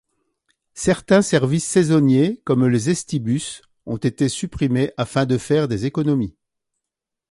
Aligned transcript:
Certains 0.73 1.21
services 1.21 1.63
saisonniers 1.67 2.41
comme 2.43 2.65
les 2.67 2.89
Estibus 2.89 3.61
ont 3.85 3.97
été 3.97 4.29
supprimés 4.29 4.91
afin 4.97 5.27
de 5.27 5.37
faire 5.37 5.67
des 5.67 5.85
économies. 5.85 6.35